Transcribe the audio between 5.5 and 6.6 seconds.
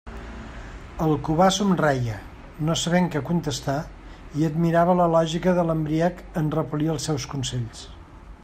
de l'embriac en